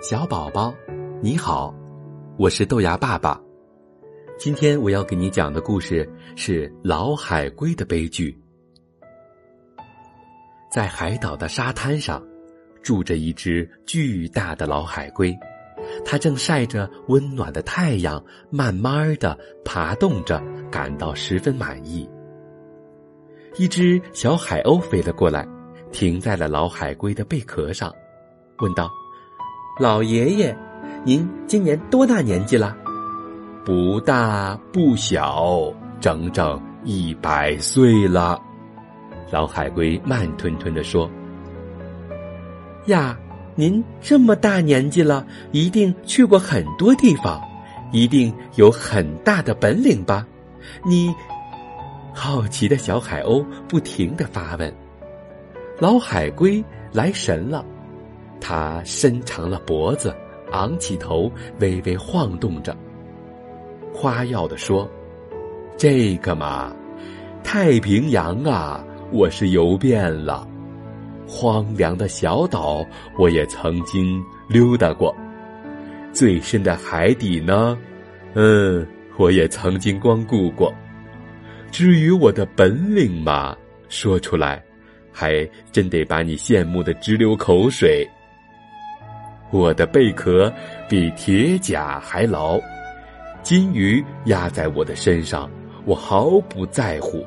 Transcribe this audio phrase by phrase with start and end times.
[0.00, 0.74] 小宝宝，
[1.20, 1.74] 你好，
[2.38, 3.38] 我是豆芽爸爸。
[4.38, 8.34] 今天我要给你讲的故事是老海龟的悲剧。
[10.72, 12.26] 在海岛的沙滩上，
[12.82, 15.38] 住着一只巨大的老海龟，
[16.02, 22.08] 它正晒着温暖的太阳，慢慢的爬动着，感到十分满意。
[23.58, 25.46] 一只小海鸥飞了过来，
[25.92, 27.94] 停在了老海龟的贝壳上，
[28.60, 28.90] 问道。
[29.78, 30.56] 老爷爷，
[31.04, 32.76] 您今年多大年纪了？
[33.64, 38.38] 不大不小，整整一百岁了。
[39.30, 41.08] 老海龟慢吞吞地说
[42.86, 43.16] ：“呀，
[43.54, 47.40] 您这么大年纪了，一定去过很多地方，
[47.92, 50.26] 一定有很大的本领吧？
[50.84, 51.14] 你……”
[52.12, 54.74] 好奇的小海鸥不停的发问。
[55.78, 57.64] 老海龟来神了。
[58.40, 60.14] 他伸长了脖子，
[60.52, 62.76] 昂起头，微微晃动着，
[63.94, 64.90] 夸耀地说
[65.76, 66.74] ：“这个嘛，
[67.44, 70.46] 太平洋啊，我是游遍了；
[71.26, 72.84] 荒凉的小岛，
[73.18, 75.14] 我也曾经溜达过；
[76.12, 77.78] 最深的海底呢，
[78.34, 80.72] 嗯，我也曾经光顾过。
[81.70, 83.56] 至于我的本领嘛，
[83.88, 84.60] 说出来，
[85.12, 88.04] 还真得把你羡慕的直流口水。”
[89.50, 90.52] 我的贝壳
[90.88, 92.60] 比铁甲还牢，
[93.42, 95.50] 金鱼压在我的身上，
[95.84, 97.24] 我毫不在乎。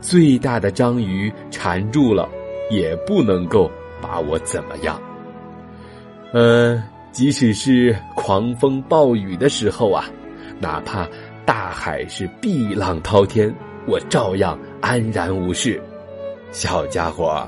[0.00, 2.28] 最大的章鱼缠住了，
[2.70, 3.70] 也不能够
[4.00, 5.00] 把我怎么样。
[6.32, 10.06] 嗯，即使是狂风暴雨的时候啊，
[10.58, 11.06] 哪怕
[11.44, 13.54] 大海是碧浪滔天，
[13.86, 15.80] 我照样安然无事。
[16.50, 17.46] 小家伙，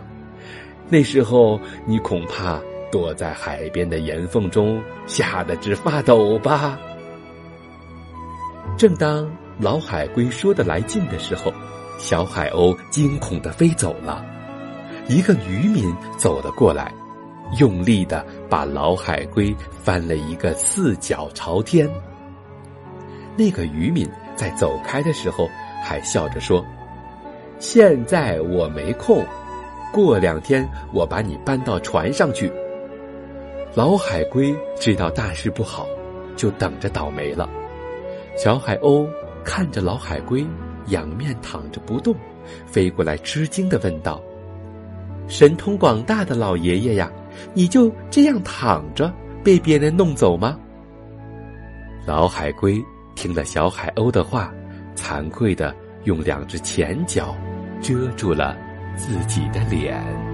[0.89, 2.61] 那时候你恐怕。
[2.95, 6.79] 躲在海边的岩缝中，吓得直发抖吧。
[8.79, 9.29] 正当
[9.59, 11.53] 老海龟说的来劲的时候，
[11.99, 14.25] 小海鸥惊恐的飞走了。
[15.09, 16.95] 一个渔民走了过来，
[17.59, 21.91] 用力的把老海龟翻了一个四脚朝天。
[23.37, 25.49] 那个渔民在走开的时候，
[25.85, 26.65] 还笑着说
[27.59, 29.27] ：“现在我没空，
[29.93, 32.53] 过两天我把你搬到船上去。”
[33.77, 35.85] 老海龟知道大事不好，
[36.37, 37.51] 就等着倒霉了。
[38.37, 39.05] 小海鸥
[39.45, 40.47] 看着老海龟
[40.87, 42.15] 仰面躺着不动，
[42.67, 44.23] 飞过来吃惊的问道
[45.27, 47.11] ：“神通广大的老爷爷呀，
[47.53, 49.13] 你就这样躺着
[49.43, 50.57] 被别人弄走吗？”
[52.07, 52.81] 老海龟
[53.17, 54.55] 听了小海鸥的话，
[54.95, 55.75] 惭愧的
[56.05, 57.35] 用两只前脚
[57.83, 58.57] 遮住了
[58.97, 60.34] 自己的脸。